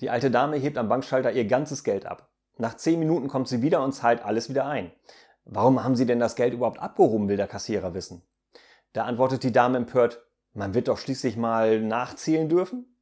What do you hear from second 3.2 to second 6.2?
kommt sie wieder und zahlt alles wieder ein. Warum haben Sie denn